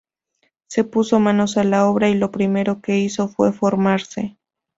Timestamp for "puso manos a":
0.83-1.63